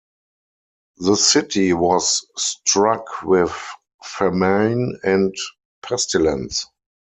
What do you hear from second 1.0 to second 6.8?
city was struck with famine and pestilence.